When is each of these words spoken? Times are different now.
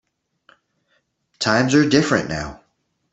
Times 1.37 1.75
are 1.75 1.87
different 1.87 2.27
now. 2.27 2.63